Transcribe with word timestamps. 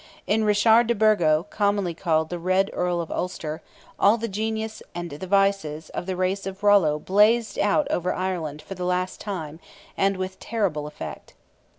In 0.25 0.43
Richard 0.43 0.87
de 0.87 0.95
Burgo, 0.95 1.43
commonly 1.51 1.93
called 1.93 2.29
the 2.29 2.39
Red 2.39 2.71
Earl 2.73 3.01
of 3.01 3.11
Ulster, 3.11 3.61
all 3.99 4.17
the 4.17 4.27
genius 4.27 4.81
and 4.95 5.11
the 5.11 5.27
vices 5.27 5.91
of 5.91 6.07
the 6.07 6.15
race 6.15 6.47
of 6.47 6.63
Rollo 6.63 6.97
blazed 6.97 7.59
out 7.59 7.85
over 7.91 8.11
Ireland 8.11 8.63
for 8.63 8.73
the 8.73 8.83
last 8.83 9.19
time, 9.21 9.59
and 9.95 10.17
with 10.17 10.39
terrible 10.39 10.87
effect. 10.87 11.35